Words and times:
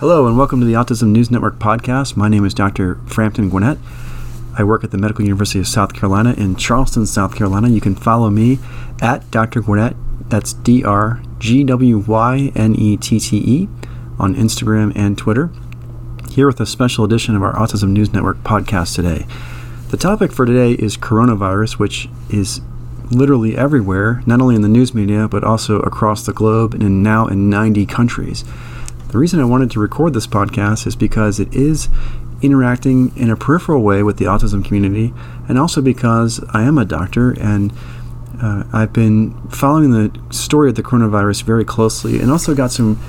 Hello, 0.00 0.26
and 0.26 0.38
welcome 0.38 0.60
to 0.60 0.66
the 0.66 0.72
Autism 0.72 1.08
News 1.08 1.30
Network 1.30 1.58
podcast. 1.58 2.16
My 2.16 2.26
name 2.26 2.46
is 2.46 2.54
Dr. 2.54 2.94
Frampton 3.04 3.50
Gwynette. 3.50 3.76
I 4.56 4.64
work 4.64 4.82
at 4.82 4.92
the 4.92 4.96
Medical 4.96 5.24
University 5.24 5.58
of 5.58 5.68
South 5.68 5.92
Carolina 5.92 6.32
in 6.38 6.56
Charleston, 6.56 7.04
South 7.04 7.36
Carolina. 7.36 7.68
You 7.68 7.82
can 7.82 7.94
follow 7.94 8.30
me 8.30 8.58
at 9.02 9.30
Dr. 9.30 9.60
Gwynette. 9.60 9.96
That's 10.30 10.54
D 10.54 10.82
R 10.82 11.20
G 11.38 11.64
W 11.64 11.98
Y 11.98 12.50
N 12.56 12.74
E 12.76 12.96
T 12.96 13.20
T 13.20 13.36
E 13.36 13.68
on 14.18 14.34
Instagram 14.36 14.90
and 14.96 15.18
Twitter. 15.18 15.50
Here 16.30 16.46
with 16.46 16.60
a 16.60 16.66
special 16.66 17.04
edition 17.04 17.36
of 17.36 17.42
our 17.42 17.52
Autism 17.52 17.90
News 17.90 18.10
Network 18.10 18.38
podcast 18.38 18.94
today. 18.94 19.26
The 19.90 19.98
topic 19.98 20.32
for 20.32 20.46
today 20.46 20.82
is 20.82 20.96
coronavirus, 20.96 21.72
which 21.72 22.08
is 22.30 22.62
literally 23.10 23.54
everywhere, 23.54 24.22
not 24.24 24.40
only 24.40 24.54
in 24.54 24.62
the 24.62 24.68
news 24.68 24.94
media, 24.94 25.28
but 25.28 25.44
also 25.44 25.80
across 25.80 26.24
the 26.24 26.32
globe 26.32 26.72
and 26.72 27.02
now 27.02 27.26
in 27.26 27.50
90 27.50 27.84
countries. 27.84 28.46
The 29.10 29.18
reason 29.18 29.40
I 29.40 29.44
wanted 29.44 29.72
to 29.72 29.80
record 29.80 30.14
this 30.14 30.28
podcast 30.28 30.86
is 30.86 30.94
because 30.94 31.40
it 31.40 31.52
is 31.52 31.88
interacting 32.42 33.14
in 33.16 33.28
a 33.28 33.36
peripheral 33.36 33.82
way 33.82 34.04
with 34.04 34.18
the 34.18 34.26
autism 34.26 34.64
community, 34.64 35.12
and 35.48 35.58
also 35.58 35.82
because 35.82 36.40
I 36.50 36.62
am 36.62 36.78
a 36.78 36.84
doctor 36.84 37.32
and 37.32 37.72
uh, 38.40 38.64
I've 38.72 38.92
been 38.92 39.34
following 39.48 39.90
the 39.90 40.16
story 40.32 40.68
of 40.68 40.76
the 40.76 40.84
coronavirus 40.84 41.42
very 41.42 41.64
closely 41.64 42.20
and 42.20 42.30
also 42.30 42.54
got 42.54 42.70
some 42.70 43.00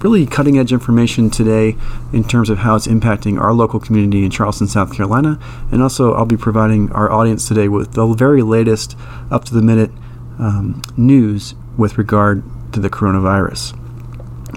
really 0.00 0.24
cutting 0.24 0.58
edge 0.58 0.72
information 0.72 1.28
today 1.28 1.76
in 2.12 2.24
terms 2.24 2.48
of 2.48 2.58
how 2.58 2.74
it's 2.76 2.86
impacting 2.86 3.38
our 3.38 3.52
local 3.52 3.78
community 3.78 4.24
in 4.24 4.30
Charleston, 4.30 4.66
South 4.66 4.94
Carolina. 4.94 5.38
And 5.70 5.82
also, 5.82 6.14
I'll 6.14 6.24
be 6.24 6.38
providing 6.38 6.90
our 6.92 7.12
audience 7.12 7.46
today 7.46 7.68
with 7.68 7.92
the 7.92 8.06
very 8.06 8.42
latest, 8.42 8.96
up 9.30 9.44
to 9.44 9.54
the 9.54 9.62
minute 9.62 9.90
um, 10.38 10.80
news 10.96 11.54
with 11.76 11.98
regard 11.98 12.42
to 12.72 12.80
the 12.80 12.88
coronavirus. 12.88 13.78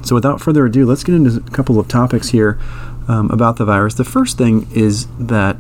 So, 0.04 0.16
without 0.16 0.42
further 0.42 0.66
ado, 0.66 0.86
let's 0.86 1.04
get 1.04 1.16
into 1.16 1.38
a 1.38 1.52
couple 1.52 1.80
of 1.80 1.88
topics 1.88 2.30
here 2.30 2.60
um, 3.08 3.30
about 3.30 3.58
the 3.58 3.66
virus. 3.66 3.96
The 3.96 4.06
first 4.06 4.38
thing 4.38 4.68
is 4.72 5.08
that 5.20 5.58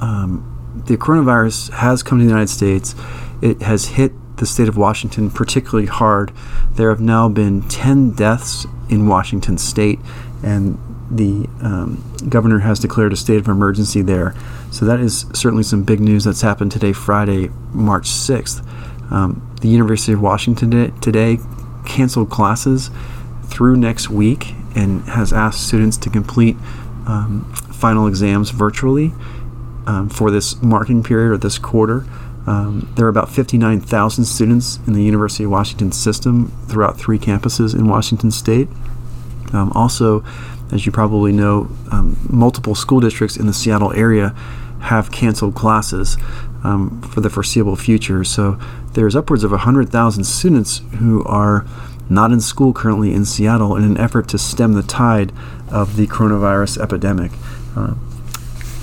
um, 0.00 0.82
the 0.86 0.96
coronavirus 0.96 1.70
has 1.70 2.02
come 2.02 2.18
to 2.18 2.24
the 2.24 2.28
United 2.28 2.50
States. 2.50 2.94
It 3.40 3.62
has 3.62 3.86
hit 3.86 4.12
the 4.36 4.46
state 4.46 4.68
of 4.68 4.76
Washington 4.76 5.30
particularly 5.30 5.86
hard. 5.86 6.32
There 6.72 6.90
have 6.90 7.00
now 7.00 7.28
been 7.28 7.62
10 7.68 8.12
deaths 8.12 8.66
in 8.90 9.06
Washington 9.06 9.56
state, 9.56 10.00
and 10.42 10.78
the 11.10 11.48
um, 11.62 12.02
governor 12.28 12.58
has 12.60 12.80
declared 12.80 13.12
a 13.12 13.16
state 13.16 13.38
of 13.38 13.48
emergency 13.48 14.02
there. 14.02 14.34
So, 14.70 14.84
that 14.84 15.00
is 15.00 15.26
certainly 15.32 15.62
some 15.62 15.84
big 15.84 16.00
news 16.00 16.24
that's 16.24 16.42
happened 16.42 16.72
today, 16.72 16.92
Friday, 16.92 17.50
March 17.72 18.08
6th. 18.08 18.66
Um, 19.12 19.54
the 19.60 19.68
University 19.68 20.12
of 20.12 20.20
Washington 20.20 20.98
today 21.00 21.38
canceled 21.86 22.30
classes 22.30 22.90
through 23.54 23.76
next 23.76 24.10
week 24.10 24.52
and 24.74 25.02
has 25.04 25.32
asked 25.32 25.64
students 25.64 25.96
to 25.96 26.10
complete 26.10 26.56
um, 27.06 27.44
final 27.72 28.08
exams 28.08 28.50
virtually 28.50 29.12
um, 29.86 30.08
for 30.08 30.30
this 30.32 30.60
marking 30.60 31.04
period 31.04 31.30
or 31.30 31.38
this 31.38 31.56
quarter. 31.56 32.04
Um, 32.48 32.92
there 32.96 33.06
are 33.06 33.08
about 33.08 33.30
59,000 33.30 34.24
students 34.24 34.78
in 34.88 34.92
the 34.92 35.02
University 35.02 35.44
of 35.44 35.50
Washington 35.50 35.92
system 35.92 36.52
throughout 36.66 36.98
three 36.98 37.18
campuses 37.18 37.74
in 37.74 37.88
Washington 37.88 38.32
state. 38.32 38.68
Um, 39.52 39.70
also, 39.72 40.24
as 40.72 40.84
you 40.84 40.90
probably 40.90 41.30
know, 41.30 41.70
um, 41.92 42.18
multiple 42.28 42.74
school 42.74 42.98
districts 42.98 43.36
in 43.36 43.46
the 43.46 43.54
Seattle 43.54 43.92
area 43.92 44.30
have 44.80 45.12
canceled 45.12 45.54
classes 45.54 46.18
um, 46.64 47.00
for 47.02 47.20
the 47.20 47.30
foreseeable 47.30 47.76
future. 47.76 48.24
So 48.24 48.58
there's 48.94 49.14
upwards 49.14 49.44
of 49.44 49.52
100,000 49.52 50.24
students 50.24 50.82
who 50.98 51.22
are 51.24 51.64
not 52.08 52.32
in 52.32 52.40
school 52.40 52.72
currently 52.72 53.12
in 53.12 53.24
Seattle 53.24 53.76
in 53.76 53.84
an 53.84 53.96
effort 53.96 54.28
to 54.28 54.38
stem 54.38 54.74
the 54.74 54.82
tide 54.82 55.32
of 55.70 55.96
the 55.96 56.06
coronavirus 56.06 56.80
epidemic. 56.80 57.32
Uh, 57.76 57.94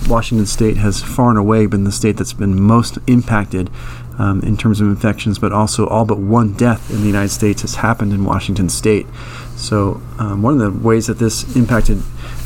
Washington 0.07 0.47
State 0.47 0.77
has 0.77 1.01
far 1.01 1.29
and 1.29 1.37
away 1.37 1.65
been 1.67 1.83
the 1.83 1.91
state 1.91 2.17
that's 2.17 2.33
been 2.33 2.59
most 2.59 2.97
impacted 3.07 3.69
um, 4.17 4.41
in 4.41 4.57
terms 4.57 4.81
of 4.81 4.87
infections, 4.87 5.39
but 5.39 5.51
also 5.51 5.87
all 5.87 6.05
but 6.05 6.17
one 6.17 6.53
death 6.53 6.89
in 6.91 7.01
the 7.01 7.07
United 7.07 7.29
States 7.29 7.61
has 7.61 7.75
happened 7.75 8.11
in 8.11 8.25
Washington 8.25 8.69
State. 8.69 9.07
So, 9.55 10.01
um, 10.19 10.41
one 10.41 10.59
of 10.59 10.59
the 10.59 10.87
ways 10.87 11.07
that 11.07 11.19
this 11.19 11.55
impacted 11.55 12.01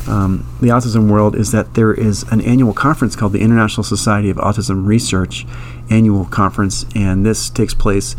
um, 0.08 0.46
the 0.62 0.68
autism 0.68 1.10
world 1.10 1.36
is 1.36 1.52
that 1.52 1.74
there 1.74 1.94
is 1.94 2.24
an 2.24 2.42
annual 2.42 2.74
conference 2.74 3.16
called 3.16 3.34
the 3.34 3.42
International 3.42 3.84
Society 3.84 4.30
of 4.30 4.38
Autism 4.38 4.86
Research 4.86 5.46
Annual 5.90 6.26
Conference, 6.26 6.86
and 6.96 7.26
this 7.26 7.50
takes 7.50 7.74
place 7.74 8.16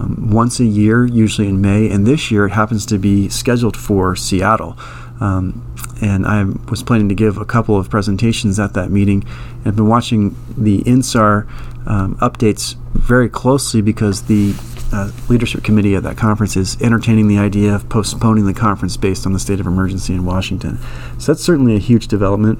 um, 0.00 0.30
once 0.30 0.60
a 0.60 0.64
year, 0.64 1.04
usually 1.04 1.48
in 1.48 1.60
May, 1.60 1.90
and 1.90 2.06
this 2.06 2.30
year 2.30 2.46
it 2.46 2.50
happens 2.50 2.86
to 2.86 2.98
be 2.98 3.28
scheduled 3.28 3.76
for 3.76 4.16
Seattle. 4.16 4.76
Um, 5.20 5.66
and 6.00 6.26
I 6.26 6.44
was 6.70 6.82
planning 6.82 7.10
to 7.10 7.14
give 7.14 7.36
a 7.36 7.44
couple 7.44 7.76
of 7.76 7.90
presentations 7.90 8.58
at 8.58 8.72
that 8.74 8.90
meeting. 8.90 9.24
I've 9.66 9.76
been 9.76 9.88
watching 9.88 10.34
the 10.56 10.82
INSAR 10.84 11.46
um, 11.86 12.16
updates 12.16 12.76
very 12.94 13.28
closely 13.28 13.82
because 13.82 14.22
the 14.22 14.54
uh, 14.92 15.12
leadership 15.28 15.62
committee 15.62 15.94
at 15.94 16.02
that 16.04 16.16
conference 16.16 16.56
is 16.56 16.80
entertaining 16.80 17.28
the 17.28 17.38
idea 17.38 17.74
of 17.74 17.88
postponing 17.88 18.46
the 18.46 18.54
conference 18.54 18.96
based 18.96 19.26
on 19.26 19.32
the 19.32 19.38
state 19.38 19.60
of 19.60 19.66
emergency 19.66 20.14
in 20.14 20.24
Washington. 20.24 20.78
So 21.18 21.32
that's 21.32 21.44
certainly 21.44 21.76
a 21.76 21.78
huge 21.78 22.08
development. 22.08 22.58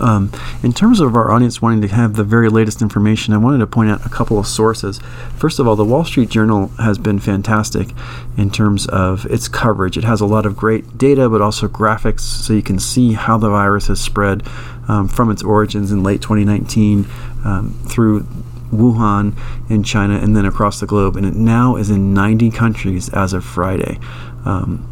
Um, 0.00 0.32
in 0.62 0.72
terms 0.72 1.00
of 1.00 1.14
our 1.14 1.30
audience 1.30 1.60
wanting 1.60 1.82
to 1.82 1.88
have 1.88 2.14
the 2.14 2.24
very 2.24 2.48
latest 2.48 2.82
information, 2.82 3.34
I 3.34 3.38
wanted 3.38 3.58
to 3.58 3.66
point 3.66 3.90
out 3.90 4.04
a 4.04 4.08
couple 4.08 4.38
of 4.38 4.46
sources. 4.46 4.98
First 5.36 5.58
of 5.58 5.68
all, 5.68 5.76
the 5.76 5.84
Wall 5.84 6.04
Street 6.04 6.28
Journal 6.28 6.68
has 6.78 6.98
been 6.98 7.18
fantastic 7.18 7.88
in 8.36 8.50
terms 8.50 8.86
of 8.88 9.26
its 9.26 9.48
coverage. 9.48 9.96
It 9.96 10.04
has 10.04 10.20
a 10.20 10.26
lot 10.26 10.46
of 10.46 10.56
great 10.56 10.96
data, 10.98 11.28
but 11.28 11.40
also 11.40 11.68
graphics, 11.68 12.20
so 12.20 12.52
you 12.52 12.62
can 12.62 12.78
see 12.78 13.12
how 13.12 13.38
the 13.38 13.50
virus 13.50 13.88
has 13.88 14.00
spread 14.00 14.42
um, 14.88 15.08
from 15.08 15.30
its 15.30 15.42
origins 15.42 15.92
in 15.92 16.02
late 16.02 16.22
2019 16.22 17.06
um, 17.44 17.78
through 17.86 18.26
Wuhan 18.72 19.36
in 19.68 19.82
China 19.82 20.14
and 20.14 20.36
then 20.36 20.44
across 20.44 20.80
the 20.80 20.86
globe. 20.86 21.16
And 21.16 21.26
it 21.26 21.34
now 21.34 21.76
is 21.76 21.90
in 21.90 22.14
90 22.14 22.50
countries 22.50 23.08
as 23.10 23.32
of 23.32 23.44
Friday. 23.44 23.98
Um, 24.44 24.86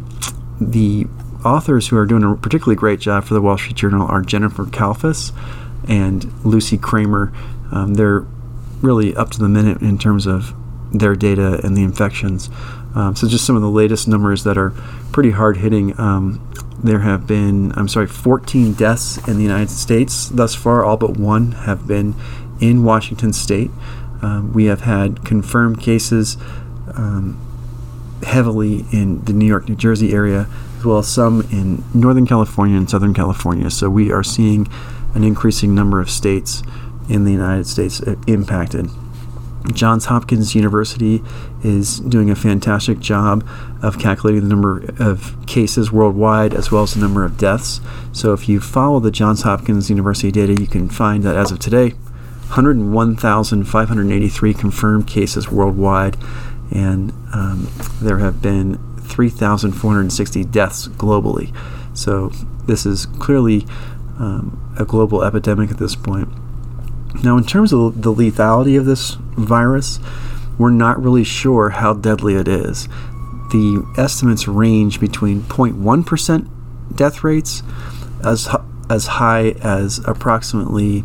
the 0.59 1.07
authors 1.43 1.87
who 1.87 1.97
are 1.97 2.05
doing 2.05 2.23
a 2.23 2.35
particularly 2.35 2.75
great 2.75 2.99
job 2.99 3.23
for 3.23 3.33
the 3.33 3.41
Wall 3.41 3.57
Street 3.57 3.75
Journal 3.75 4.07
are 4.07 4.21
Jennifer 4.21 4.65
Calfas 4.65 5.31
and 5.87 6.31
Lucy 6.45 6.77
Craymer. 6.77 7.33
Um, 7.71 7.95
they're 7.95 8.25
really 8.81 9.15
up 9.15 9.31
to 9.31 9.39
the 9.39 9.49
minute 9.49 9.81
in 9.81 9.97
terms 9.97 10.25
of 10.25 10.53
their 10.91 11.15
data 11.15 11.61
and 11.63 11.77
the 11.77 11.83
infections. 11.83 12.49
Um, 12.95 13.15
so, 13.15 13.27
just 13.27 13.45
some 13.45 13.55
of 13.55 13.61
the 13.61 13.69
latest 13.69 14.07
numbers 14.07 14.43
that 14.43 14.57
are 14.57 14.71
pretty 15.11 15.31
hard 15.31 15.57
hitting. 15.57 15.97
Um, 15.99 16.45
there 16.81 16.99
have 16.99 17.27
been, 17.27 17.73
I'm 17.75 17.87
sorry, 17.87 18.07
14 18.07 18.73
deaths 18.73 19.17
in 19.27 19.37
the 19.37 19.43
United 19.43 19.69
States 19.69 20.29
thus 20.29 20.55
far. 20.55 20.83
All 20.83 20.97
but 20.97 21.17
one 21.17 21.51
have 21.51 21.85
been 21.85 22.15
in 22.59 22.83
Washington 22.83 23.33
state. 23.33 23.69
Um, 24.21 24.53
we 24.53 24.65
have 24.65 24.81
had 24.81 25.23
confirmed 25.23 25.79
cases 25.79 26.37
um, 26.95 27.39
heavily 28.23 28.85
in 28.91 29.23
the 29.25 29.33
New 29.33 29.45
York, 29.45 29.69
New 29.69 29.75
Jersey 29.75 30.13
area 30.13 30.47
as 30.79 30.85
well 30.85 31.03
some 31.03 31.41
in 31.51 31.83
Northern 31.93 32.25
California 32.25 32.77
and 32.77 32.89
Southern 32.89 33.13
California. 33.13 33.69
So 33.69 33.89
we 33.89 34.11
are 34.11 34.23
seeing 34.23 34.65
an 35.13 35.25
increasing 35.25 35.75
number 35.75 35.99
of 35.99 36.09
states 36.09 36.63
in 37.09 37.25
the 37.25 37.31
United 37.31 37.67
States 37.67 38.01
uh, 38.01 38.15
impacted. 38.27 38.87
Johns 39.73 40.05
Hopkins 40.05 40.55
University 40.55 41.21
is 41.63 41.99
doing 41.99 42.29
a 42.29 42.35
fantastic 42.35 42.99
job 42.99 43.45
of 43.83 43.99
calculating 43.99 44.43
the 44.43 44.47
number 44.47 44.85
of 44.99 45.35
cases 45.47 45.91
worldwide 45.91 46.53
as 46.53 46.71
well 46.71 46.83
as 46.83 46.93
the 46.93 47.01
number 47.01 47.25
of 47.25 47.37
deaths. 47.37 47.81
So, 48.13 48.31
if 48.31 48.47
you 48.47 48.61
follow 48.61 49.01
the 49.01 49.11
Johns 49.11 49.41
Hopkins 49.41 49.89
University 49.89 50.31
data, 50.31 50.53
you 50.53 50.65
can 50.65 50.87
find 50.89 51.23
that 51.23 51.35
as 51.35 51.51
of 51.51 51.59
today, 51.59 51.89
101,583 52.49 54.53
confirmed 54.53 55.07
cases 55.07 55.51
worldwide, 55.51 56.15
and 56.71 57.11
um, 57.33 57.67
there 58.01 58.19
have 58.19 58.41
been 58.41 58.79
3,460 59.09 60.45
deaths 60.45 60.87
globally. 60.87 61.55
So 61.97 62.29
this 62.65 62.85
is 62.85 63.05
clearly 63.05 63.65
um, 64.19 64.75
a 64.79 64.85
global 64.85 65.23
epidemic 65.23 65.71
at 65.71 65.77
this 65.77 65.95
point. 65.95 66.29
Now, 67.23 67.37
in 67.37 67.43
terms 67.43 67.73
of 67.73 68.01
the 68.01 68.13
lethality 68.13 68.77
of 68.77 68.85
this 68.85 69.15
virus, 69.35 69.99
we're 70.57 70.69
not 70.69 71.01
really 71.01 71.23
sure 71.23 71.69
how 71.69 71.93
deadly 71.93 72.35
it 72.35 72.47
is. 72.47 72.87
The 73.51 73.83
estimates 73.97 74.47
range 74.47 74.99
between 74.99 75.41
0.1% 75.43 76.95
death 76.95 77.23
rates 77.23 77.63
as, 78.23 78.47
as 78.89 79.07
high 79.07 79.51
as 79.61 79.99
approximately 80.05 81.03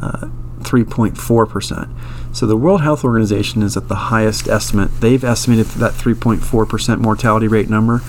uh, 0.00 0.28
3.4%. 0.60 1.94
So 2.32 2.46
the 2.46 2.56
World 2.56 2.82
Health 2.82 3.04
Organization 3.04 3.62
is 3.62 3.76
at 3.76 3.88
the 3.88 3.94
highest 3.94 4.48
estimate. 4.48 5.00
They've 5.00 5.24
estimated 5.24 5.66
that 5.66 5.92
3.4% 5.92 7.00
mortality 7.00 7.48
rate 7.48 7.68
number 7.68 8.00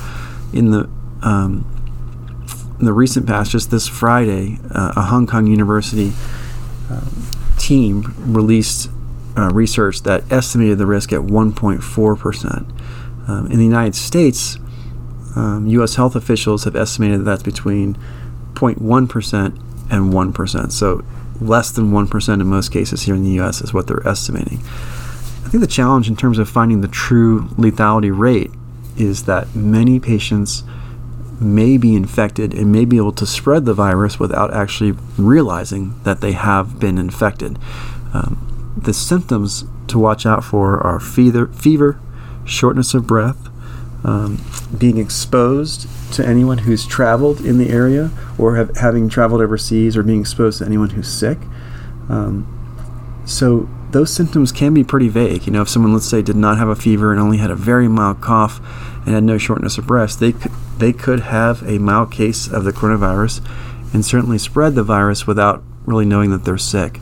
in 0.53 0.71
the 0.71 0.89
um, 1.21 1.65
in 2.79 2.85
the 2.85 2.93
recent 2.93 3.27
past. 3.27 3.51
Just 3.51 3.71
this 3.71 3.87
Friday, 3.87 4.59
uh, 4.73 4.93
a 4.95 5.01
Hong 5.03 5.27
Kong 5.27 5.47
University 5.47 6.13
um, 6.89 7.27
team 7.57 8.13
released 8.19 8.89
uh, 9.37 9.49
research 9.49 10.03
that 10.03 10.29
estimated 10.31 10.77
the 10.77 10.85
risk 10.85 11.13
at 11.13 11.21
1.4%. 11.21 13.29
Um, 13.29 13.51
in 13.51 13.57
the 13.57 13.65
United 13.65 13.95
States, 13.95 14.57
um, 15.35 15.67
U.S. 15.67 15.95
health 15.95 16.15
officials 16.15 16.63
have 16.63 16.75
estimated 16.75 17.21
that 17.21 17.25
that's 17.25 17.43
between 17.43 17.95
0.1% 18.53 19.45
and 19.91 20.13
1%. 20.13 20.71
So 20.71 21.03
less 21.41 21.71
than 21.71 21.91
1% 21.91 22.33
in 22.33 22.47
most 22.47 22.71
cases 22.71 23.03
here 23.03 23.15
in 23.15 23.23
the 23.23 23.31
U.S. 23.31 23.61
is 23.61 23.73
what 23.73 23.87
they're 23.87 24.07
estimating. 24.07 24.59
I 24.59 25.51
think 25.51 25.61
the 25.61 25.67
challenge 25.67 26.07
in 26.07 26.15
terms 26.15 26.37
of 26.37 26.49
finding 26.49 26.81
the 26.81 26.87
true 26.87 27.47
lethality 27.57 28.15
rate 28.15 28.51
is 28.97 29.23
that 29.23 29.55
many 29.55 29.99
patients 29.99 30.63
may 31.39 31.77
be 31.77 31.95
infected 31.95 32.53
and 32.53 32.71
may 32.71 32.85
be 32.85 32.97
able 32.97 33.13
to 33.13 33.25
spread 33.25 33.65
the 33.65 33.73
virus 33.73 34.19
without 34.19 34.53
actually 34.53 34.91
realizing 35.17 35.99
that 36.03 36.21
they 36.21 36.33
have 36.33 36.79
been 36.79 36.97
infected. 36.97 37.57
Um, 38.13 38.73
the 38.77 38.93
symptoms 38.93 39.65
to 39.87 39.97
watch 39.97 40.25
out 40.25 40.43
for 40.43 40.79
are 40.81 40.99
fever, 40.99 41.47
fever 41.47 41.99
shortness 42.45 42.93
of 42.93 43.07
breath, 43.07 43.49
um, 44.03 44.43
being 44.77 44.97
exposed 44.97 45.87
to 46.13 46.25
anyone 46.25 46.59
who's 46.59 46.85
traveled 46.87 47.41
in 47.41 47.57
the 47.57 47.69
area 47.69 48.11
or 48.37 48.55
have, 48.55 48.75
having 48.77 49.09
traveled 49.09 49.41
overseas 49.41 49.97
or 49.97 50.03
being 50.03 50.21
exposed 50.21 50.59
to 50.59 50.65
anyone 50.65 50.91
who's 50.91 51.11
sick. 51.11 51.37
Um, 52.07 53.23
so 53.25 53.69
those 53.91 54.13
symptoms 54.13 54.51
can 54.51 54.73
be 54.73 54.83
pretty 54.83 55.09
vague. 55.09 55.45
You 55.45 55.53
know, 55.53 55.61
if 55.61 55.69
someone, 55.69 55.93
let's 55.93 56.05
say, 56.09 56.21
did 56.21 56.35
not 56.35 56.57
have 56.57 56.69
a 56.69 56.75
fever 56.75 57.11
and 57.11 57.19
only 57.19 57.37
had 57.37 57.51
a 57.51 57.55
very 57.55 57.87
mild 57.87 58.21
cough 58.21 58.59
and 59.05 59.13
had 59.13 59.23
no 59.23 59.37
shortness 59.37 59.77
of 59.77 59.87
breath, 59.87 60.19
they 60.19 60.33
they 60.77 60.93
could 60.93 61.19
have 61.21 61.61
a 61.67 61.77
mild 61.77 62.11
case 62.11 62.47
of 62.47 62.63
the 62.63 62.71
coronavirus 62.71 63.45
and 63.93 64.05
certainly 64.05 64.37
spread 64.37 64.75
the 64.75 64.83
virus 64.83 65.27
without 65.27 65.61
really 65.85 66.05
knowing 66.05 66.31
that 66.31 66.45
they're 66.45 66.57
sick. 66.57 66.99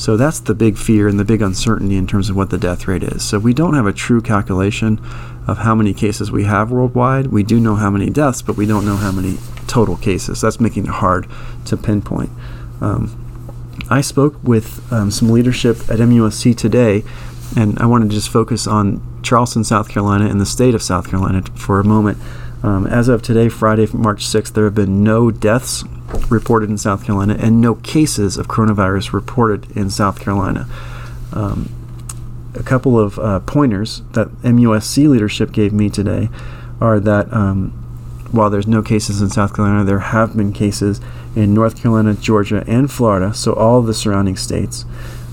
So 0.00 0.16
that's 0.16 0.40
the 0.40 0.54
big 0.54 0.78
fear 0.78 1.08
and 1.08 1.20
the 1.20 1.26
big 1.26 1.42
uncertainty 1.42 1.96
in 1.96 2.06
terms 2.06 2.30
of 2.30 2.36
what 2.36 2.48
the 2.48 2.56
death 2.56 2.88
rate 2.88 3.02
is. 3.02 3.22
So 3.22 3.38
we 3.38 3.52
don't 3.52 3.74
have 3.74 3.84
a 3.84 3.92
true 3.92 4.22
calculation 4.22 4.98
of 5.46 5.58
how 5.58 5.74
many 5.74 5.92
cases 5.92 6.32
we 6.32 6.44
have 6.44 6.70
worldwide. 6.70 7.26
We 7.26 7.42
do 7.42 7.60
know 7.60 7.74
how 7.74 7.90
many 7.90 8.08
deaths, 8.08 8.40
but 8.40 8.56
we 8.56 8.64
don't 8.64 8.86
know 8.86 8.96
how 8.96 9.12
many 9.12 9.36
total 9.66 9.98
cases. 9.98 10.40
That's 10.40 10.58
making 10.58 10.84
it 10.84 10.90
hard 10.90 11.28
to 11.66 11.76
pinpoint. 11.76 12.30
Um, 12.80 13.76
I 13.90 14.00
spoke 14.00 14.42
with 14.42 14.90
um, 14.90 15.10
some 15.10 15.28
leadership 15.28 15.76
at 15.90 15.98
MUSC 15.98 16.56
today, 16.56 17.04
and 17.54 17.78
I 17.78 17.84
wanted 17.84 18.08
to 18.08 18.14
just 18.14 18.30
focus 18.30 18.66
on 18.66 19.02
Charleston, 19.22 19.64
South 19.64 19.90
Carolina, 19.90 20.30
and 20.30 20.40
the 20.40 20.46
state 20.46 20.74
of 20.74 20.82
South 20.82 21.10
Carolina 21.10 21.42
for 21.54 21.78
a 21.78 21.84
moment. 21.84 22.16
Um, 22.62 22.86
as 22.86 23.08
of 23.08 23.20
today, 23.20 23.50
Friday, 23.50 23.86
March 23.92 24.24
6th, 24.24 24.54
there 24.54 24.64
have 24.64 24.74
been 24.74 25.04
no 25.04 25.30
deaths 25.30 25.84
reported 26.30 26.70
in 26.70 26.78
South 26.78 27.04
Carolina 27.04 27.36
and 27.38 27.60
no 27.60 27.74
cases 27.74 28.36
of 28.36 28.48
coronavirus 28.48 29.12
reported 29.12 29.70
in 29.76 29.90
South 29.90 30.20
Carolina. 30.20 30.68
Um, 31.32 31.68
a 32.54 32.62
couple 32.62 32.98
of 32.98 33.18
uh, 33.18 33.40
pointers 33.40 34.02
that 34.12 34.28
MUSC 34.42 35.08
leadership 35.08 35.52
gave 35.52 35.72
me 35.72 35.88
today 35.88 36.28
are 36.80 36.98
that 37.00 37.32
um, 37.32 37.70
while 38.32 38.50
there's 38.50 38.66
no 38.66 38.82
cases 38.82 39.20
in 39.20 39.30
South 39.30 39.54
Carolina, 39.54 39.84
there 39.84 39.98
have 39.98 40.36
been 40.36 40.52
cases 40.52 41.00
in 41.34 41.54
North 41.54 41.80
Carolina, 41.80 42.14
Georgia, 42.14 42.64
and 42.66 42.90
Florida, 42.90 43.34
so 43.34 43.52
all 43.52 43.82
the 43.82 43.94
surrounding 43.94 44.36
states. 44.36 44.84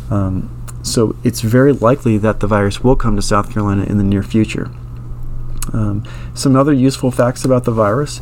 Um, 0.09 0.53
so 0.83 1.15
it's 1.23 1.41
very 1.41 1.73
likely 1.73 2.17
that 2.17 2.39
the 2.39 2.47
virus 2.47 2.83
will 2.83 2.95
come 2.95 3.15
to 3.15 3.21
South 3.21 3.51
Carolina 3.51 3.83
in 3.83 3.97
the 3.97 4.03
near 4.03 4.23
future. 4.23 4.71
Um, 5.73 6.07
some 6.33 6.55
other 6.55 6.71
useful 6.71 7.11
facts 7.11 7.43
about 7.43 7.65
the 7.65 7.71
virus 7.71 8.21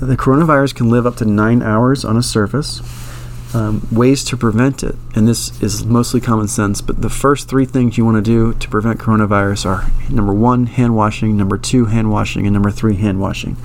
the 0.00 0.16
coronavirus 0.16 0.74
can 0.74 0.90
live 0.90 1.06
up 1.06 1.16
to 1.16 1.24
nine 1.24 1.62
hours 1.62 2.04
on 2.04 2.16
a 2.16 2.22
surface. 2.22 2.82
Um, 3.54 3.86
ways 3.90 4.24
to 4.24 4.36
prevent 4.36 4.82
it, 4.82 4.96
and 5.14 5.26
this 5.26 5.62
is 5.62 5.84
mostly 5.84 6.20
common 6.20 6.48
sense, 6.48 6.82
but 6.82 7.00
the 7.00 7.08
first 7.08 7.48
three 7.48 7.64
things 7.64 7.96
you 7.96 8.04
want 8.04 8.16
to 8.16 8.22
do 8.22 8.52
to 8.52 8.68
prevent 8.68 8.98
coronavirus 8.98 9.64
are 9.64 9.90
number 10.10 10.34
one, 10.34 10.66
hand 10.66 10.94
washing, 10.94 11.36
number 11.36 11.56
two, 11.56 11.86
hand 11.86 12.10
washing, 12.10 12.44
and 12.44 12.52
number 12.52 12.70
three, 12.70 12.96
hand 12.96 13.20
washing. 13.20 13.56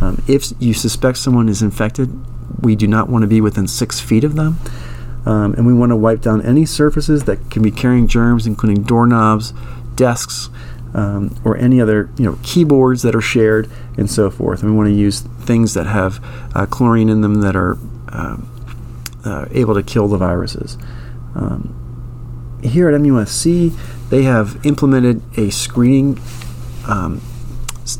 Um, 0.00 0.22
if 0.26 0.52
you 0.58 0.72
suspect 0.72 1.18
someone 1.18 1.48
is 1.48 1.60
infected, 1.60 2.18
we 2.62 2.76
do 2.76 2.86
not 2.86 3.08
want 3.10 3.22
to 3.22 3.28
be 3.28 3.40
within 3.40 3.66
six 3.66 4.00
feet 4.00 4.24
of 4.24 4.36
them. 4.36 4.58
Um, 5.26 5.54
and 5.54 5.66
we 5.66 5.74
want 5.74 5.90
to 5.90 5.96
wipe 5.96 6.20
down 6.20 6.40
any 6.42 6.64
surfaces 6.64 7.24
that 7.24 7.50
can 7.50 7.62
be 7.62 7.72
carrying 7.72 8.06
germs, 8.06 8.46
including 8.46 8.84
doorknobs, 8.84 9.52
desks, 9.96 10.48
um, 10.96 11.38
or 11.44 11.56
any 11.58 11.80
other 11.80 12.10
you 12.16 12.24
know 12.24 12.38
keyboards 12.42 13.02
that 13.02 13.14
are 13.14 13.20
shared, 13.20 13.70
and 13.96 14.10
so 14.10 14.30
forth. 14.30 14.62
And 14.62 14.72
we 14.72 14.76
want 14.76 14.88
to 14.88 14.94
use 14.94 15.20
things 15.20 15.74
that 15.74 15.86
have 15.86 16.24
uh, 16.54 16.66
chlorine 16.66 17.08
in 17.08 17.20
them 17.20 17.42
that 17.42 17.54
are 17.54 17.76
uh, 18.08 18.38
uh, 19.24 19.46
able 19.52 19.74
to 19.74 19.82
kill 19.82 20.08
the 20.08 20.16
viruses. 20.16 20.76
Um, 21.34 21.74
here 22.64 22.88
at 22.88 23.00
MUSC, 23.00 24.08
they 24.08 24.22
have 24.22 24.64
implemented 24.64 25.22
a 25.38 25.50
screening, 25.50 26.18
um, 26.88 27.20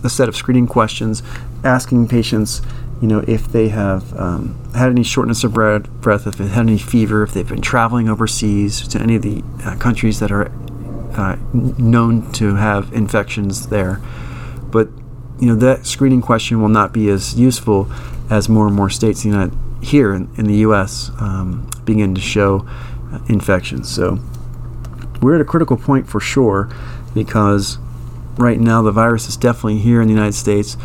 a 0.02 0.08
set 0.08 0.28
of 0.28 0.34
screening 0.34 0.66
questions 0.66 1.22
asking 1.62 2.08
patients 2.08 2.62
you 3.00 3.08
know, 3.08 3.22
if 3.26 3.48
they 3.48 3.69
have 3.69 4.19
um, 4.19 4.58
had 4.75 4.88
any 4.88 5.02
shortness 5.02 5.44
of 5.44 5.52
breath, 5.52 6.26
if 6.26 6.37
they've 6.37 6.48
had 6.48 6.66
any 6.66 6.78
fever, 6.78 7.22
if 7.22 7.34
they've 7.34 7.46
been 7.46 7.60
traveling 7.60 8.08
overseas 8.08 8.88
to 8.88 8.98
any 8.98 9.16
of 9.16 9.22
the 9.22 9.44
uh, 9.64 9.76
countries 9.76 10.19
that 10.20 10.32
are 10.32 10.50
uh, 11.16 11.36
known 11.52 12.30
to 12.32 12.54
have 12.56 12.92
infections 12.92 13.68
there. 13.68 14.00
But, 14.70 14.88
you 15.38 15.48
know, 15.48 15.54
that 15.56 15.86
screening 15.86 16.22
question 16.22 16.60
will 16.60 16.68
not 16.68 16.92
be 16.92 17.08
as 17.08 17.38
useful 17.38 17.90
as 18.30 18.48
more 18.48 18.66
and 18.66 18.76
more 18.76 18.90
states 18.90 19.24
you 19.24 19.32
know, 19.32 19.50
here 19.82 20.12
in, 20.14 20.30
in 20.36 20.46
the 20.46 20.56
U.S. 20.56 21.10
Um, 21.20 21.70
begin 21.84 22.14
to 22.14 22.20
show 22.20 22.66
uh, 23.12 23.20
infections. 23.28 23.88
So 23.88 24.18
we're 25.22 25.36
at 25.36 25.40
a 25.40 25.44
critical 25.44 25.76
point 25.76 26.08
for 26.08 26.20
sure 26.20 26.70
because 27.14 27.78
right 28.36 28.60
now 28.60 28.82
the 28.82 28.92
virus 28.92 29.28
is 29.28 29.36
definitely 29.36 29.78
here 29.78 30.02
in 30.02 30.08
the 30.08 30.14
United 30.14 30.34
States 30.34 30.76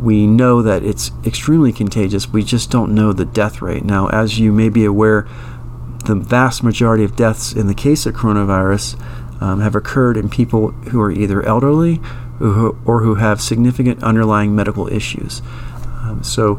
we 0.00 0.26
know 0.26 0.62
that 0.62 0.84
it's 0.84 1.10
extremely 1.24 1.72
contagious. 1.72 2.28
We 2.28 2.44
just 2.44 2.70
don't 2.70 2.94
know 2.94 3.12
the 3.12 3.24
death 3.24 3.60
rate. 3.60 3.84
Now, 3.84 4.08
as 4.08 4.38
you 4.38 4.52
may 4.52 4.68
be 4.68 4.84
aware, 4.84 5.26
the 6.04 6.14
vast 6.14 6.62
majority 6.62 7.04
of 7.04 7.16
deaths 7.16 7.52
in 7.52 7.66
the 7.66 7.74
case 7.74 8.06
of 8.06 8.14
coronavirus 8.14 9.00
um, 9.40 9.60
have 9.60 9.74
occurred 9.74 10.16
in 10.16 10.28
people 10.28 10.68
who 10.90 11.00
are 11.00 11.10
either 11.10 11.42
elderly 11.42 12.00
or 12.40 13.00
who 13.02 13.16
have 13.16 13.40
significant 13.40 14.02
underlying 14.02 14.54
medical 14.54 14.86
issues. 14.88 15.42
Um, 16.02 16.22
so, 16.22 16.56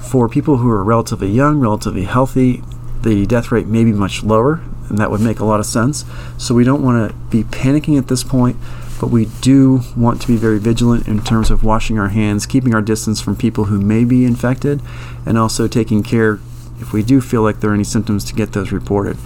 for 0.00 0.28
people 0.28 0.58
who 0.58 0.70
are 0.70 0.82
relatively 0.82 1.28
young, 1.28 1.60
relatively 1.60 2.04
healthy, 2.04 2.62
the 3.02 3.26
death 3.26 3.52
rate 3.52 3.66
may 3.66 3.84
be 3.84 3.92
much 3.92 4.22
lower, 4.22 4.62
and 4.88 4.98
that 4.98 5.10
would 5.10 5.20
make 5.20 5.40
a 5.40 5.44
lot 5.44 5.60
of 5.60 5.66
sense. 5.66 6.04
So, 6.38 6.54
we 6.54 6.64
don't 6.64 6.82
want 6.82 7.10
to 7.10 7.16
be 7.28 7.44
panicking 7.44 7.98
at 7.98 8.08
this 8.08 8.24
point 8.24 8.56
but 9.00 9.08
we 9.08 9.24
do 9.40 9.80
want 9.96 10.20
to 10.20 10.28
be 10.28 10.36
very 10.36 10.58
vigilant 10.58 11.08
in 11.08 11.22
terms 11.22 11.50
of 11.50 11.64
washing 11.64 11.98
our 11.98 12.10
hands, 12.10 12.44
keeping 12.44 12.74
our 12.74 12.82
distance 12.82 13.18
from 13.18 13.34
people 13.34 13.64
who 13.64 13.80
may 13.80 14.04
be 14.04 14.26
infected, 14.26 14.82
and 15.24 15.38
also 15.38 15.66
taking 15.66 16.02
care 16.02 16.38
if 16.80 16.92
we 16.92 17.02
do 17.02 17.20
feel 17.20 17.42
like 17.42 17.60
there 17.60 17.70
are 17.70 17.74
any 17.74 17.84
symptoms 17.84 18.24
to 18.24 18.34
get 18.34 18.52
those 18.52 18.72
reported. 18.72 19.16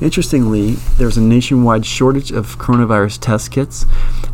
Interestingly, 0.00 0.72
there's 0.98 1.16
a 1.16 1.20
nationwide 1.20 1.86
shortage 1.86 2.30
of 2.30 2.58
coronavirus 2.58 3.18
test 3.20 3.50
kits. 3.50 3.86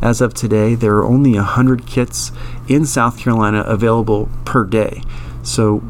As 0.03 0.21
of 0.21 0.35
today, 0.35 0.75
there 0.75 0.95
are 0.95 1.05
only 1.05 1.35
100 1.35 1.87
kits 1.87 2.33
in 2.69 2.87
South 2.87 3.19
Carolina 3.19 3.61
available 3.61 4.29
per 4.45 4.65
day. 4.65 5.03
So 5.43 5.83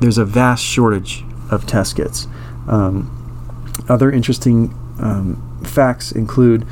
there's 0.00 0.18
a 0.18 0.24
vast 0.24 0.64
shortage 0.64 1.24
of 1.50 1.66
test 1.66 1.96
kits. 1.96 2.26
Um, 2.66 3.16
other 3.88 4.10
interesting 4.10 4.74
um, 5.00 5.60
facts 5.64 6.12
include 6.12 6.66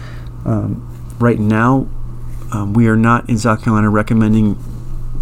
um, 0.45 1.17
right 1.19 1.39
now, 1.39 1.89
um, 2.53 2.73
we 2.73 2.89
are 2.89 2.97
not 2.97 3.29
in 3.29 3.39
South 3.39 3.63
Carolina 3.63 3.91
recommending 3.91 4.57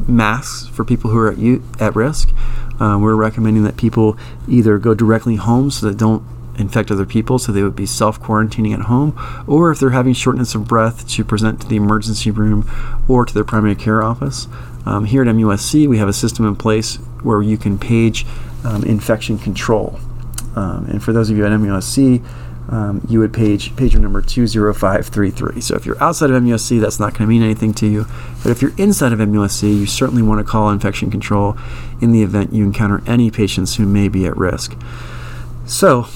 masks 0.06 0.68
for 0.68 0.84
people 0.84 1.10
who 1.10 1.18
are 1.18 1.32
at, 1.32 1.38
u- 1.38 1.62
at 1.80 1.96
risk. 1.96 2.30
Uh, 2.80 2.98
we're 3.00 3.14
recommending 3.14 3.64
that 3.64 3.76
people 3.76 4.18
either 4.48 4.78
go 4.78 4.94
directly 4.94 5.36
home 5.36 5.70
so 5.70 5.86
that 5.86 5.96
don't 5.96 6.22
infect 6.58 6.90
other 6.90 7.06
people, 7.06 7.38
so 7.38 7.52
they 7.52 7.62
would 7.62 7.76
be 7.76 7.86
self 7.86 8.20
quarantining 8.20 8.72
at 8.72 8.82
home, 8.82 9.18
or 9.46 9.70
if 9.70 9.78
they're 9.78 9.90
having 9.90 10.14
shortness 10.14 10.54
of 10.54 10.66
breath, 10.66 11.08
to 11.08 11.24
present 11.24 11.60
to 11.60 11.68
the 11.68 11.76
emergency 11.76 12.30
room 12.30 12.68
or 13.08 13.24
to 13.24 13.34
their 13.34 13.44
primary 13.44 13.74
care 13.74 14.02
office. 14.02 14.48
Um, 14.84 15.04
here 15.04 15.22
at 15.22 15.28
MUSC, 15.28 15.88
we 15.88 15.98
have 15.98 16.08
a 16.08 16.12
system 16.12 16.46
in 16.46 16.56
place 16.56 16.96
where 17.22 17.42
you 17.42 17.58
can 17.58 17.78
page 17.78 18.24
um, 18.64 18.84
infection 18.84 19.38
control. 19.38 19.98
Um, 20.54 20.86
and 20.86 21.02
for 21.02 21.12
those 21.12 21.28
of 21.28 21.36
you 21.36 21.44
at 21.44 21.52
MUSC, 21.52 22.24
um, 22.68 23.06
you 23.08 23.20
would 23.20 23.32
page 23.32 23.72
pager 23.76 24.00
number 24.00 24.20
20533. 24.20 25.60
So 25.60 25.76
if 25.76 25.86
you're 25.86 26.02
outside 26.02 26.30
of 26.30 26.42
MUSC, 26.42 26.80
that's 26.80 26.98
not 26.98 27.12
going 27.12 27.22
to 27.22 27.26
mean 27.26 27.42
anything 27.42 27.72
to 27.74 27.86
you. 27.86 28.06
But 28.42 28.50
if 28.50 28.60
you're 28.60 28.74
inside 28.76 29.12
of 29.12 29.20
MUSC, 29.20 29.62
you 29.62 29.86
certainly 29.86 30.22
want 30.22 30.44
to 30.44 30.44
call 30.44 30.70
infection 30.70 31.10
control 31.10 31.56
in 32.00 32.12
the 32.12 32.22
event 32.22 32.52
you 32.52 32.64
encounter 32.64 33.02
any 33.06 33.30
patients 33.30 33.76
who 33.76 33.86
may 33.86 34.08
be 34.08 34.26
at 34.26 34.36
risk. 34.36 34.76
So, 35.64 36.06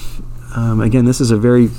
um, 0.55 0.81
again, 0.81 1.05
this 1.05 1.21
is 1.21 1.31
a 1.31 1.37
very 1.37 1.69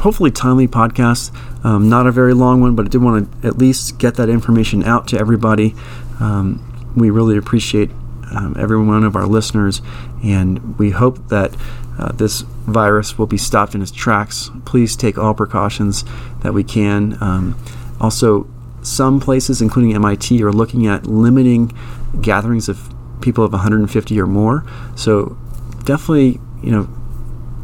hopefully 0.00 0.30
timely 0.30 0.68
podcast. 0.68 1.34
Um, 1.64 1.88
not 1.88 2.06
a 2.06 2.12
very 2.12 2.34
long 2.34 2.60
one, 2.60 2.76
but 2.76 2.86
I 2.86 2.88
did 2.88 3.02
want 3.02 3.42
to 3.42 3.48
at 3.48 3.58
least 3.58 3.98
get 3.98 4.14
that 4.14 4.28
information 4.28 4.84
out 4.84 5.08
to 5.08 5.18
everybody. 5.18 5.74
Um, 6.20 6.92
we 6.94 7.10
really 7.10 7.36
appreciate 7.36 7.90
um, 8.30 8.56
every 8.58 8.80
one 8.80 9.04
of 9.04 9.16
our 9.16 9.26
listeners, 9.26 9.82
and 10.22 10.78
we 10.78 10.90
hope 10.90 11.28
that 11.28 11.56
uh, 11.98 12.12
this 12.12 12.42
virus 12.42 13.18
will 13.18 13.26
be 13.26 13.38
stopped 13.38 13.74
in 13.74 13.82
its 13.82 13.90
tracks. 13.90 14.50
Please 14.64 14.96
take 14.96 15.18
all 15.18 15.34
precautions 15.34 16.04
that 16.42 16.52
we 16.52 16.62
can. 16.62 17.16
Um, 17.22 17.58
also, 18.00 18.48
some 18.82 19.20
places, 19.20 19.60
including 19.62 19.94
MIT, 19.94 20.42
are 20.42 20.52
looking 20.52 20.86
at 20.86 21.06
limiting 21.06 21.76
gatherings 22.20 22.68
of 22.68 22.92
people 23.20 23.44
of 23.44 23.52
150 23.52 24.20
or 24.20 24.26
more. 24.26 24.64
So 24.94 25.36
definitely, 25.84 26.40
you 26.62 26.70
know, 26.70 26.88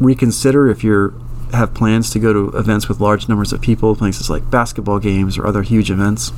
reconsider 0.00 0.68
if 0.68 0.82
you 0.82 1.18
have 1.52 1.74
plans 1.74 2.10
to 2.10 2.18
go 2.18 2.32
to 2.32 2.56
events 2.56 2.88
with 2.88 3.00
large 3.00 3.28
numbers 3.28 3.52
of 3.52 3.60
people, 3.60 3.94
places 3.94 4.30
like 4.30 4.50
basketball 4.50 4.98
games 4.98 5.36
or 5.36 5.46
other 5.46 5.62
huge 5.62 5.90
events. 5.90 6.32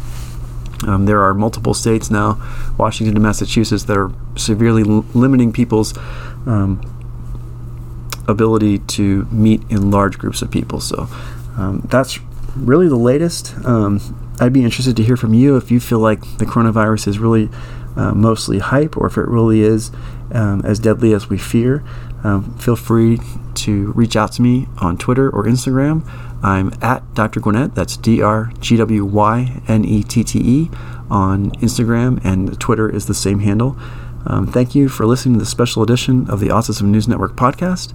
Um, 0.87 1.07
there 1.07 1.23
are 1.23 1.33
multiple 1.33 1.73
states 1.73 2.11
now, 2.11 2.43
Washington 2.77 3.17
and 3.17 3.23
Massachusetts, 3.23 3.85
that 3.85 3.97
are 3.97 4.13
severely 4.37 4.83
l- 4.83 5.07
limiting 5.15 5.53
people's 5.53 5.97
um, 6.47 6.83
ability 8.29 8.79
to 8.79 9.25
meet 9.31 9.63
in 9.71 9.91
large 9.91 10.19
groups 10.19 10.43
of 10.43 10.51
people. 10.51 10.81
So 10.81 11.09
um, 11.57 11.87
that's 11.91 12.19
really 12.57 12.89
the 12.89 12.97
latest. 12.97 13.55
Um, 13.65 14.01
I'd 14.41 14.53
be 14.53 14.65
interested 14.65 14.97
to 14.97 15.03
hear 15.03 15.17
from 15.17 15.35
you 15.35 15.57
if 15.57 15.71
you 15.71 15.81
feel 15.81 16.01
like 16.01 16.21
the 16.39 16.45
coronavirus 16.45 17.09
is 17.09 17.19
really 17.19 17.49
uh, 17.97 18.13
mostly 18.13 18.59
hype 18.59 18.97
or 18.97 19.07
if 19.07 19.17
it 19.17 19.29
really 19.29 19.61
is 19.61 19.91
um, 20.33 20.63
as 20.65 20.79
deadly 20.79 21.13
as 21.13 21.29
we 21.29 21.39
fear. 21.39 21.85
Um, 22.25 22.57
feel 22.59 22.77
free 22.77 23.21
to 23.55 23.93
reach 23.93 24.17
out 24.17 24.33
to 24.33 24.43
me 24.43 24.67
on 24.79 24.97
Twitter 24.97 25.31
or 25.31 25.45
Instagram. 25.45 26.09
I'm 26.43 26.73
at 26.83 27.15
Dr. 27.15 27.41
Gwynette, 27.41 27.75
that's 27.75 27.97
D 27.97 28.21
R 28.21 28.53
G 28.61 28.77
W 28.77 29.05
Y 29.05 29.63
N 29.69 29.85
E 29.85 30.03
T 30.03 30.25
T 30.25 30.39
E, 30.39 30.71
on 31.11 31.51
Instagram, 31.53 32.23
and 32.25 32.59
Twitter 32.61 32.89
is 32.89 33.07
the 33.07 33.15
same 33.15 33.41
handle. 33.41 33.77
Um, 34.27 34.47
thank 34.47 34.75
you 34.75 34.89
for 34.89 35.07
listening 35.07 35.35
to 35.35 35.41
the 35.41 35.47
special 35.47 35.83
edition 35.83 36.29
of 36.31 36.41
the 36.41 36.49
Autism 36.49 36.85
News 36.85 37.07
Network 37.07 37.37
podcast, 37.37 37.95